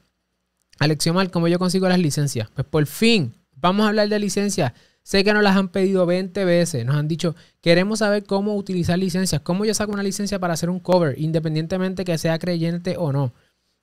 Alexiomar, 0.79 1.31
¿cómo 1.31 1.47
yo 1.47 1.59
consigo 1.59 1.89
las 1.89 1.99
licencias? 1.99 2.49
Pues 2.53 2.67
por 2.67 2.85
fin, 2.85 3.33
vamos 3.55 3.85
a 3.85 3.89
hablar 3.89 4.09
de 4.09 4.19
licencias. 4.19 4.73
Sé 5.01 5.23
que 5.23 5.33
nos 5.33 5.41
las 5.41 5.57
han 5.57 5.69
pedido 5.69 6.05
20 6.05 6.45
veces. 6.45 6.85
Nos 6.85 6.95
han 6.95 7.07
dicho, 7.07 7.35
queremos 7.61 7.99
saber 7.99 8.23
cómo 8.25 8.55
utilizar 8.55 8.99
licencias. 8.99 9.41
¿Cómo 9.41 9.65
yo 9.65 9.73
saco 9.73 9.91
una 9.91 10.03
licencia 10.03 10.39
para 10.39 10.53
hacer 10.53 10.69
un 10.69 10.79
cover, 10.79 11.19
independientemente 11.19 12.05
que 12.05 12.17
sea 12.17 12.37
creyente 12.37 12.95
o 12.97 13.11
no? 13.11 13.33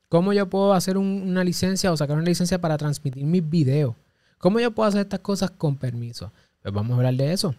¿Cómo 0.08 0.32
yo 0.32 0.48
puedo 0.48 0.72
hacer 0.72 0.96
una 0.96 1.42
licencia 1.42 1.90
o 1.90 1.96
sacar 1.96 2.16
una 2.16 2.26
licencia 2.26 2.60
para 2.60 2.78
transmitir 2.78 3.24
mis 3.24 3.48
videos? 3.48 3.96
¿Cómo 4.38 4.60
yo 4.60 4.70
puedo 4.70 4.88
hacer 4.88 5.00
estas 5.00 5.20
cosas 5.20 5.50
con 5.50 5.76
permiso? 5.76 6.32
Pues 6.62 6.72
vamos 6.72 6.92
a 6.92 6.96
hablar 6.98 7.14
de 7.14 7.32
eso. 7.32 7.54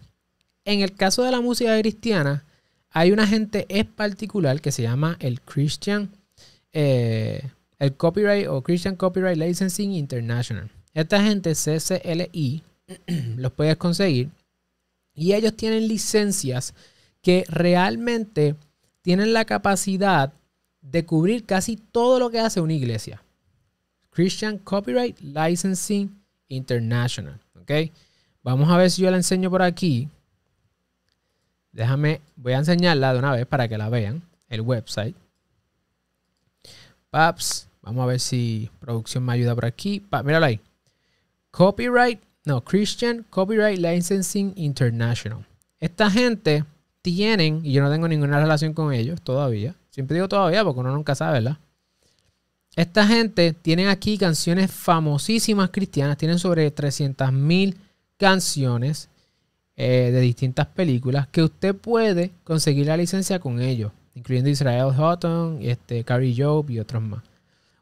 En 0.68 0.82
el 0.82 0.92
caso 0.92 1.22
de 1.22 1.30
la 1.30 1.40
música 1.40 1.80
cristiana, 1.80 2.44
hay 2.90 3.10
un 3.10 3.20
agente 3.20 3.64
es 3.70 3.86
particular 3.86 4.60
que 4.60 4.70
se 4.70 4.82
llama 4.82 5.16
el 5.18 5.40
Christian 5.40 6.10
eh, 6.74 7.40
el 7.78 7.96
Copyright 7.96 8.48
o 8.48 8.60
Christian 8.62 8.94
Copyright 8.94 9.38
Licensing 9.38 9.92
International. 9.92 10.70
Esta 10.92 11.22
gente 11.22 11.54
CCLI 11.54 12.62
los 13.38 13.52
puedes 13.52 13.78
conseguir 13.78 14.28
y 15.14 15.32
ellos 15.32 15.56
tienen 15.56 15.88
licencias 15.88 16.74
que 17.22 17.46
realmente 17.48 18.54
tienen 19.00 19.32
la 19.32 19.46
capacidad 19.46 20.34
de 20.82 21.06
cubrir 21.06 21.46
casi 21.46 21.76
todo 21.76 22.18
lo 22.18 22.28
que 22.28 22.40
hace 22.40 22.60
una 22.60 22.74
iglesia. 22.74 23.22
Christian 24.10 24.58
Copyright 24.58 25.18
Licensing 25.20 26.14
International. 26.48 27.40
¿Ok? 27.58 27.72
Vamos 28.42 28.68
a 28.68 28.76
ver 28.76 28.90
si 28.90 29.00
yo 29.00 29.10
la 29.10 29.16
enseño 29.16 29.48
por 29.50 29.62
aquí. 29.62 30.10
Déjame, 31.72 32.20
voy 32.36 32.52
a 32.52 32.58
enseñarla 32.58 33.12
de 33.12 33.18
una 33.18 33.32
vez 33.32 33.46
para 33.46 33.68
que 33.68 33.78
la 33.78 33.88
vean. 33.88 34.22
El 34.48 34.62
website. 34.62 35.14
Paps. 37.10 37.68
Vamos 37.82 38.02
a 38.02 38.06
ver 38.06 38.20
si 38.20 38.70
producción 38.80 39.24
me 39.24 39.32
ayuda 39.32 39.54
por 39.54 39.64
aquí. 39.64 40.04
míralo 40.24 40.46
ahí. 40.46 40.60
Copyright, 41.50 42.20
no, 42.44 42.62
Christian 42.62 43.24
Copyright 43.30 43.78
Licensing 43.78 44.52
International. 44.56 45.44
Esta 45.80 46.10
gente 46.10 46.64
tienen, 47.02 47.64
y 47.64 47.72
yo 47.72 47.82
no 47.82 47.90
tengo 47.90 48.08
ninguna 48.08 48.40
relación 48.40 48.74
con 48.74 48.92
ellos 48.92 49.22
todavía. 49.22 49.74
Siempre 49.90 50.14
digo 50.14 50.28
todavía 50.28 50.64
porque 50.64 50.80
uno 50.80 50.92
nunca 50.92 51.14
sabe, 51.14 51.34
¿verdad? 51.34 51.58
Esta 52.76 53.06
gente 53.06 53.54
tienen 53.54 53.88
aquí 53.88 54.18
canciones 54.18 54.70
famosísimas 54.70 55.70
cristianas. 55.70 56.16
Tienen 56.16 56.38
sobre 56.38 56.72
300.000 56.72 57.74
canciones 58.16 59.08
eh, 59.80 60.10
de 60.10 60.20
distintas 60.20 60.66
películas 60.66 61.28
que 61.28 61.40
usted 61.40 61.72
puede 61.72 62.32
conseguir 62.42 62.86
la 62.86 62.96
licencia 62.96 63.38
con 63.38 63.60
ellos, 63.60 63.92
incluyendo 64.16 64.50
Israel 64.50 64.92
Houghton, 64.92 65.60
este, 65.62 66.02
Carrie 66.02 66.34
Job 66.36 66.68
y 66.68 66.80
otros 66.80 67.00
más. 67.00 67.22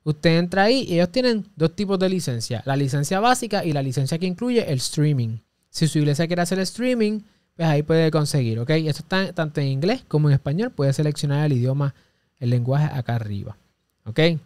Usted 0.05 0.38
entra 0.38 0.65
ahí 0.65 0.85
y 0.87 0.97
ellos 0.97 1.11
tienen 1.11 1.47
dos 1.57 1.75
tipos 1.75 1.99
de 1.99 2.11
licencia. 2.11 2.62
La 2.67 2.76
licencia 2.76 3.19
básica 3.19 3.65
y 3.65 3.73
la 3.73 3.83
licencia 3.83 4.19
que 4.19 4.26
incluye 4.26 4.71
el 4.71 4.76
streaming. 4.76 5.38
Si 5.71 5.88
su 5.88 5.99
iglesia 5.99 6.26
quiere 6.26 6.43
hacer 6.43 6.59
streaming, 6.59 7.21
pues 7.57 7.67
ahí 7.67 7.83
puede 7.83 8.11
conseguir, 8.11 8.59
¿ok? 8.59 8.69
Esto 8.73 9.00
está 9.00 9.33
tanto 9.33 9.62
en 9.62 9.69
inglés 9.69 10.05
como 10.07 10.29
en 10.29 10.35
español. 10.35 10.73
Puede 10.73 10.93
seleccionar 10.93 11.47
el 11.47 11.55
idioma, 11.55 11.95
el 12.38 12.50
lenguaje 12.50 12.91
acá 12.93 13.15
arriba, 13.15 13.57
¿ok? 14.05 14.19
Ese 14.19 14.38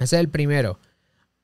es 0.00 0.12
el 0.14 0.28
primero. 0.30 0.80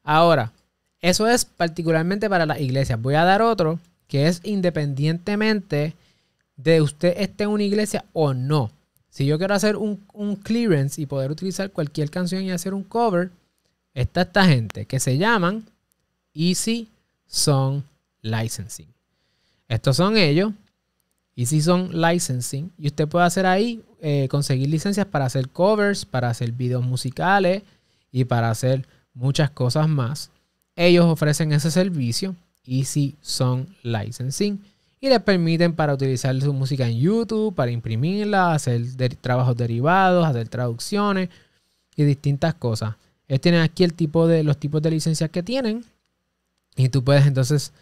Ahora, 0.03 0.53
eso 1.01 1.29
es 1.29 1.45
particularmente 1.45 2.29
para 2.29 2.45
las 2.45 2.61
iglesias. 2.61 3.01
Voy 3.01 3.15
a 3.15 3.23
dar 3.23 3.41
otro 3.41 3.79
que 4.13 4.29
es 4.29 4.43
independientemente 4.45 5.95
de 6.57 6.83
usted 6.83 7.15
esté 7.17 7.45
en 7.45 7.51
una 7.51 7.63
iglesia 7.63 8.05
o 8.13 8.35
no. 8.35 8.71
Si 9.09 9.25
yo 9.25 9.39
quiero 9.39 9.55
hacer 9.55 9.77
un, 9.77 9.97
clearance 10.43 11.01
y 11.01 11.07
poder 11.07 11.31
utilizar 11.31 11.71
cualquier 11.71 12.11
canción 12.11 12.43
y 12.43 12.51
hacer 12.51 12.75
un 12.75 12.83
cover, 12.83 13.31
está 13.95 14.21
esta 14.21 14.45
gente 14.45 14.85
que 14.85 15.01
se 15.01 15.17
llaman 15.17 15.65
Easy 16.35 16.89
Song 17.27 17.85
Licensing. 18.21 18.89
Estos 19.67 19.97
son 19.97 20.19
ellos, 20.19 20.53
Easy 21.35 21.63
Song 21.63 21.95
Licensing, 21.95 22.71
y 22.77 22.89
usted 22.89 23.09
puede 23.09 23.25
hacer 23.25 23.47
ahí, 23.47 23.83
eh, 24.03 24.29
conseguir 24.29 24.69
licencias 24.69 25.07
para 25.07 25.25
hacer 25.25 25.49
covers, 25.49 26.05
para 26.05 26.29
hacer 26.29 26.53
videos 26.53 26.85
musicales 26.85 27.63
y 28.11 28.27
para 28.27 28.51
hacer 28.51 28.87
muchas 29.15 29.49
cosas 29.49 29.89
más. 29.89 30.31
Ellos 30.77 31.07
ofrecen 31.07 31.55
ese 31.55 31.71
servicio, 31.71 32.37
Easy 32.67 33.17
Song 33.21 33.67
Licensing 33.83 34.61
y 35.01 35.09
les 35.09 35.21
permiten 35.21 35.75
para 35.75 35.95
utilizar 35.95 36.41
su 36.41 36.53
música 36.53 36.87
en 36.87 36.99
YouTube, 36.99 37.55
para 37.55 37.73
imprimirla, 37.73 38.55
hacer 38.55 38.87
trabajos 39.21 39.57
derivados, 39.57 40.25
hacer 40.25 40.49
traducciones 40.49 41.29
y 41.97 42.05
distintas 42.05 42.55
cosas. 42.55 42.95
Ellos 43.27 43.41
tienen 43.41 43.63
aquí 43.63 43.83
el 43.83 43.95
tipo 43.95 44.29
de, 44.29 44.45
los 44.45 44.59
tipos 44.59 44.81
de 44.81 44.91
licencias 44.91 45.29
que 45.31 45.43
tienen 45.43 45.85
y 46.77 46.89
tú 46.89 47.03
puedes 47.03 47.27
entonces 47.27 47.73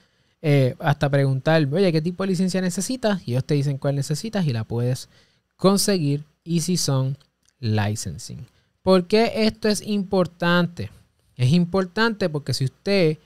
eh, 0.43 0.75
hasta 0.79 1.11
preguntar, 1.11 1.69
oye, 1.71 1.93
¿qué 1.93 2.01
tipo 2.01 2.23
de 2.23 2.29
licencia 2.29 2.61
necesitas? 2.63 3.21
Y 3.27 3.33
ellos 3.33 3.45
te 3.45 3.55
dicen 3.55 3.77
cuál 3.77 3.97
necesitas 3.97 4.47
y 4.47 4.53
la 4.53 4.65
puedes 4.65 5.11
conseguir 5.57 6.25
y 6.43 6.61
si 6.61 6.79
son 6.79 7.19
licensing. 7.59 8.47
¿Por 8.83 9.07
qué 9.07 9.33
esto 9.45 9.69
es 9.69 9.83
importante? 9.83 10.91
Es 11.37 11.53
importante 11.53 12.31
porque 12.31 12.55
si 12.55 12.65
usted 12.65 13.19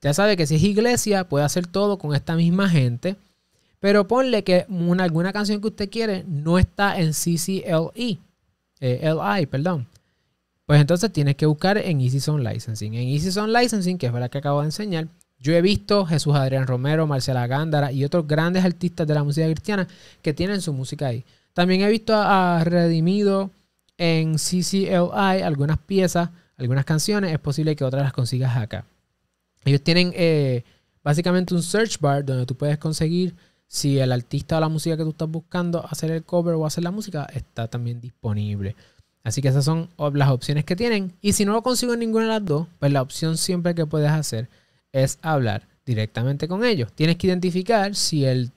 ya 0.00 0.14
sabe 0.14 0.36
que 0.36 0.46
si 0.46 0.56
es 0.56 0.62
iglesia, 0.62 1.28
puede 1.28 1.44
hacer 1.44 1.66
todo 1.66 1.98
con 1.98 2.14
esta 2.14 2.36
misma 2.36 2.68
gente 2.68 3.16
pero 3.80 4.08
ponle 4.08 4.44
que 4.44 4.66
una, 4.68 5.04
alguna 5.04 5.32
canción 5.32 5.60
que 5.60 5.68
usted 5.68 5.90
quiere 5.90 6.24
no 6.26 6.58
está 6.58 6.98
en 6.98 7.12
CCLE, 7.12 8.18
eh, 8.80 9.12
LI, 9.14 9.46
perdón. 9.46 9.86
Pues 10.66 10.80
entonces 10.80 11.12
tienes 11.12 11.36
que 11.36 11.46
buscar 11.46 11.78
en 11.78 12.00
Easy 12.00 12.20
Song 12.20 12.40
Licensing. 12.40 12.94
En 12.94 13.08
Easy 13.08 13.32
Song 13.32 13.48
Licensing, 13.48 13.96
que 13.96 14.06
es 14.06 14.12
la 14.12 14.28
que 14.28 14.38
acabo 14.38 14.60
de 14.60 14.66
enseñar, 14.66 15.08
yo 15.38 15.54
he 15.54 15.62
visto 15.62 16.04
Jesús 16.04 16.34
Adrián 16.34 16.66
Romero, 16.66 17.06
Marcela 17.06 17.46
Gándara 17.46 17.92
y 17.92 18.04
otros 18.04 18.26
grandes 18.26 18.64
artistas 18.64 19.06
de 19.06 19.14
la 19.14 19.22
música 19.22 19.46
cristiana 19.46 19.86
que 20.20 20.34
tienen 20.34 20.60
su 20.60 20.72
música 20.72 21.06
ahí. 21.06 21.24
También 21.54 21.80
he 21.82 21.88
visto 21.88 22.14
a, 22.14 22.62
Redimido 22.64 23.50
en 23.96 24.34
CCLI 24.34 25.42
algunas 25.42 25.78
piezas, 25.78 26.30
algunas 26.56 26.84
canciones. 26.84 27.32
Es 27.32 27.38
posible 27.38 27.76
que 27.76 27.84
otras 27.84 28.02
las 28.02 28.12
consigas 28.12 28.56
acá. 28.56 28.84
Ellos 29.64 29.82
tienen 29.82 30.12
eh, 30.14 30.64
básicamente 31.02 31.54
un 31.54 31.62
search 31.62 31.98
bar 32.00 32.24
donde 32.24 32.46
tú 32.46 32.54
puedes 32.54 32.78
conseguir 32.78 33.34
si 33.66 33.98
el 33.98 34.12
artista 34.12 34.56
o 34.56 34.60
la 34.60 34.68
música 34.68 34.96
que 34.96 35.04
tú 35.04 35.10
estás 35.10 35.28
buscando 35.28 35.86
hacer 35.86 36.10
el 36.10 36.24
cover 36.24 36.54
o 36.54 36.64
hacer 36.64 36.84
la 36.84 36.90
música 36.90 37.26
está 37.34 37.68
también 37.68 38.00
disponible. 38.00 38.74
Así 39.22 39.42
que 39.42 39.48
esas 39.48 39.64
son 39.64 39.90
las 40.14 40.30
opciones 40.30 40.64
que 40.64 40.74
tienen. 40.74 41.12
Y 41.20 41.34
si 41.34 41.44
no 41.44 41.52
lo 41.52 41.62
consigo 41.62 41.92
en 41.92 42.00
ninguna 42.00 42.24
de 42.24 42.30
las 42.30 42.44
dos, 42.44 42.66
pues 42.78 42.90
la 42.90 43.02
opción 43.02 43.36
siempre 43.36 43.74
que 43.74 43.84
puedes 43.84 44.10
hacer 44.10 44.48
es 44.90 45.18
hablar 45.20 45.68
directamente 45.84 46.48
con 46.48 46.64
ellos. 46.64 46.92
Tienes 46.94 47.16
que 47.16 47.26
identificar 47.26 47.94
si 47.94 48.24
el, 48.24 48.50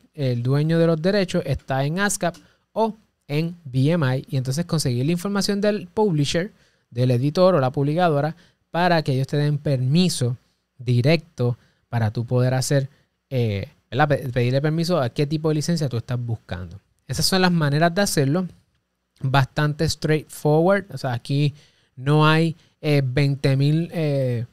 dueño 0.44 0.78
de 0.78 0.88
los 0.88 1.02
derechos 1.02 1.44
está 1.46 1.84
en 1.84 2.00
ASCAP 2.00 2.36
o 2.74 2.96
en 3.28 3.56
BMI 3.66 4.26
y 4.30 4.38
entonces 4.38 4.66
conseguir 4.66 5.06
la 5.06 5.14
información 5.14 5.62
del 5.62 5.88
publisher, 5.88 6.52
del 6.90 7.12
editor 7.12 7.56
o 7.56 7.60
la 7.60 7.72
publicadora 7.72 8.36
para 8.70 9.02
que 9.02 9.14
ellos 9.14 9.28
te 9.28 9.38
den 9.38 9.58
permiso 9.58 10.38
directo 10.84 11.58
para 11.90 12.12
tú 12.12 12.26
poder 12.26 12.54
hacer 12.54 12.90
eh, 13.30 13.70
pedirle 14.34 14.62
permiso 14.62 15.00
a 15.02 15.10
qué 15.10 15.28
tipo 15.28 15.50
de 15.50 15.56
licencia 15.56 15.90
tú 15.90 15.98
estás 15.98 16.20
buscando. 16.20 16.80
Esas 17.08 17.26
son 17.26 17.42
las 17.42 17.52
maneras 17.52 17.94
de 17.94 18.02
hacerlo. 18.02 18.48
Bastante 19.22 19.88
straightforward. 19.88 20.86
O 20.94 20.98
sea, 20.98 21.14
aquí 21.14 21.54
no 21.96 22.26
hay 22.28 22.56
eh, 22.80 23.02
20 23.04 23.58
mil, 23.58 23.90
eh, 23.94 24.46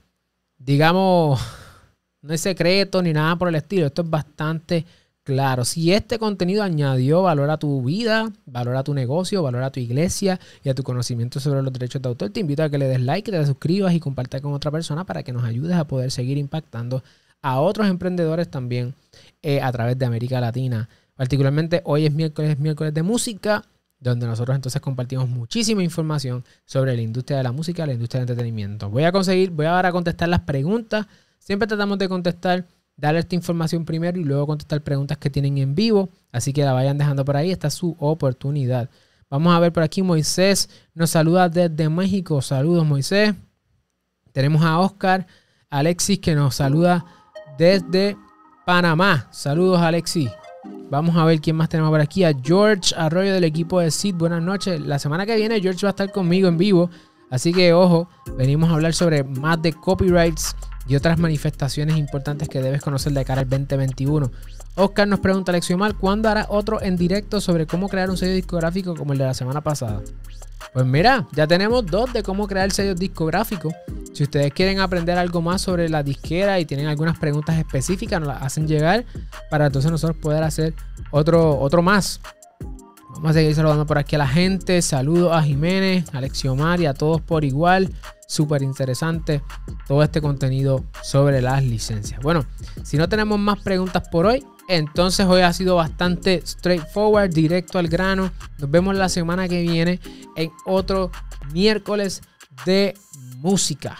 digamos, 0.58 1.40
no 2.22 2.32
hay 2.32 2.38
secreto 2.38 3.02
ni 3.02 3.12
nada 3.12 3.36
por 3.36 3.48
el 3.48 3.54
estilo. 3.54 3.86
Esto 3.86 4.02
es 4.02 4.10
bastante 4.10 4.84
claro. 5.28 5.64
Si 5.64 5.92
este 5.92 6.18
contenido 6.18 6.62
añadió 6.62 7.22
valor 7.22 7.50
a 7.50 7.58
tu 7.58 7.82
vida, 7.82 8.32
valor 8.46 8.76
a 8.76 8.82
tu 8.82 8.94
negocio, 8.94 9.42
valor 9.42 9.62
a 9.62 9.70
tu 9.70 9.78
iglesia 9.78 10.40
y 10.64 10.70
a 10.70 10.74
tu 10.74 10.82
conocimiento 10.82 11.38
sobre 11.38 11.62
los 11.62 11.72
derechos 11.72 12.00
de 12.00 12.08
autor, 12.08 12.30
te 12.30 12.40
invito 12.40 12.62
a 12.62 12.70
que 12.70 12.78
le 12.78 12.88
des 12.88 13.00
like, 13.00 13.30
te 13.30 13.46
suscribas 13.46 13.92
y 13.92 14.00
compartas 14.00 14.40
con 14.40 14.54
otra 14.54 14.70
persona 14.70 15.04
para 15.04 15.22
que 15.22 15.32
nos 15.32 15.44
ayudes 15.44 15.76
a 15.76 15.86
poder 15.86 16.10
seguir 16.10 16.38
impactando 16.38 17.02
a 17.42 17.60
otros 17.60 17.88
emprendedores 17.88 18.50
también 18.50 18.94
eh, 19.42 19.60
a 19.60 19.70
través 19.70 19.98
de 19.98 20.06
América 20.06 20.40
Latina 20.40 20.88
Particularmente 21.18 21.82
hoy 21.84 22.06
es 22.06 22.14
miércoles, 22.14 22.60
miércoles 22.60 22.94
de 22.94 23.02
música, 23.02 23.64
donde 23.98 24.24
nosotros 24.24 24.54
entonces 24.54 24.80
compartimos 24.80 25.28
muchísima 25.28 25.82
información 25.82 26.44
sobre 26.64 26.94
la 26.94 27.02
industria 27.02 27.38
de 27.38 27.42
la 27.42 27.50
música, 27.50 27.84
la 27.86 27.92
industria 27.92 28.20
del 28.20 28.30
entretenimiento. 28.30 28.88
Voy 28.88 29.02
a 29.02 29.10
conseguir, 29.10 29.50
voy 29.50 29.66
ahora 29.66 29.88
a 29.88 29.92
contestar 29.92 30.28
las 30.28 30.42
preguntas. 30.42 31.06
Siempre 31.40 31.66
tratamos 31.66 31.98
de 31.98 32.08
contestar, 32.08 32.66
darle 32.98 33.20
esta 33.20 33.36
información 33.36 33.86
primero 33.86 34.18
y 34.18 34.24
luego 34.24 34.46
contestar 34.46 34.82
preguntas 34.82 35.16
que 35.16 35.30
tienen 35.30 35.56
en 35.56 35.74
vivo. 35.74 36.10
Así 36.32 36.52
que 36.52 36.64
la 36.64 36.74
vayan 36.74 36.98
dejando 36.98 37.24
por 37.24 37.36
ahí, 37.36 37.50
esta 37.50 37.68
es 37.68 37.74
su 37.74 37.96
oportunidad. 37.98 38.90
Vamos 39.30 39.54
a 39.54 39.60
ver 39.60 39.72
por 39.72 39.82
aquí, 39.82 40.02
Moisés 40.02 40.68
nos 40.94 41.10
saluda 41.10 41.48
desde 41.48 41.88
México. 41.88 42.42
Saludos, 42.42 42.84
Moisés. 42.84 43.34
Tenemos 44.32 44.62
a 44.62 44.78
Oscar 44.80 45.26
Alexis 45.70 46.18
que 46.18 46.34
nos 46.34 46.56
saluda 46.56 47.04
desde 47.56 48.16
Panamá. 48.66 49.28
Saludos, 49.30 49.80
Alexis. 49.80 50.30
Vamos 50.90 51.16
a 51.16 51.24
ver 51.24 51.40
quién 51.40 51.56
más 51.56 51.68
tenemos 51.68 51.90
por 51.90 52.00
aquí. 52.00 52.24
A 52.24 52.32
George 52.42 52.94
Arroyo 52.96 53.32
del 53.32 53.44
equipo 53.44 53.80
de 53.80 53.90
Sid. 53.90 54.14
Buenas 54.14 54.42
noches. 54.42 54.80
La 54.80 54.98
semana 54.98 55.26
que 55.26 55.36
viene 55.36 55.60
George 55.60 55.84
va 55.84 55.90
a 55.90 55.90
estar 55.90 56.10
conmigo 56.10 56.48
en 56.48 56.56
vivo. 56.56 56.90
Así 57.30 57.52
que 57.52 57.74
ojo, 57.74 58.08
venimos 58.38 58.70
a 58.70 58.74
hablar 58.74 58.94
sobre 58.94 59.22
más 59.22 59.60
de 59.60 59.74
copyrights 59.74 60.56
y 60.88 60.96
otras 60.96 61.18
manifestaciones 61.18 61.96
importantes 61.96 62.48
que 62.48 62.62
debes 62.62 62.82
conocer 62.82 63.12
de 63.12 63.24
cara 63.24 63.42
al 63.42 63.48
2021. 63.48 64.30
Oscar 64.74 65.06
nos 65.06 65.20
pregunta, 65.20 65.52
Mal, 65.76 65.96
¿cuándo 65.96 66.28
hará 66.28 66.46
otro 66.48 66.80
en 66.82 66.96
directo 66.96 67.40
sobre 67.40 67.66
cómo 67.66 67.88
crear 67.88 68.10
un 68.10 68.16
sello 68.16 68.32
discográfico 68.34 68.94
como 68.94 69.12
el 69.12 69.18
de 69.18 69.24
la 69.24 69.34
semana 69.34 69.60
pasada? 69.60 70.00
Pues 70.72 70.86
mira, 70.86 71.26
ya 71.32 71.46
tenemos 71.46 71.84
dos 71.86 72.12
de 72.12 72.22
cómo 72.22 72.46
crear 72.46 72.70
sellos 72.70 72.96
discográficos. 72.96 73.74
Si 74.12 74.22
ustedes 74.22 74.52
quieren 74.52 74.80
aprender 74.80 75.18
algo 75.18 75.40
más 75.40 75.62
sobre 75.62 75.88
la 75.88 76.02
disquera 76.02 76.58
y 76.60 76.64
tienen 76.64 76.86
algunas 76.86 77.18
preguntas 77.18 77.58
específicas, 77.58 78.20
nos 78.20 78.28
las 78.28 78.42
hacen 78.42 78.66
llegar 78.66 79.04
para 79.50 79.66
entonces 79.66 79.90
nosotros 79.90 80.18
poder 80.18 80.42
hacer 80.42 80.74
otro, 81.10 81.58
otro 81.58 81.82
más. 81.82 82.20
Vamos 83.18 83.32
a 83.32 83.34
seguir 83.40 83.52
saludando 83.52 83.84
por 83.84 83.98
aquí 83.98 84.14
a 84.14 84.18
la 84.18 84.28
gente. 84.28 84.80
Saludos 84.80 85.32
a 85.32 85.42
Jiménez, 85.42 86.04
a 86.14 86.18
Alexiomar 86.18 86.80
y 86.80 86.86
a 86.86 86.94
todos 86.94 87.20
por 87.20 87.44
igual. 87.44 87.92
Súper 88.28 88.62
interesante 88.62 89.42
todo 89.88 90.04
este 90.04 90.20
contenido 90.20 90.84
sobre 91.02 91.42
las 91.42 91.64
licencias. 91.64 92.20
Bueno, 92.22 92.46
si 92.84 92.96
no 92.96 93.08
tenemos 93.08 93.40
más 93.40 93.58
preguntas 93.58 94.08
por 94.08 94.26
hoy, 94.26 94.46
entonces 94.68 95.26
hoy 95.26 95.40
ha 95.40 95.52
sido 95.52 95.74
bastante 95.74 96.42
straightforward, 96.46 97.30
directo 97.30 97.80
al 97.80 97.88
grano. 97.88 98.30
Nos 98.58 98.70
vemos 98.70 98.94
la 98.94 99.08
semana 99.08 99.48
que 99.48 99.62
viene 99.62 99.98
en 100.36 100.52
otro 100.64 101.10
miércoles 101.52 102.22
de 102.64 102.94
música. 103.38 103.98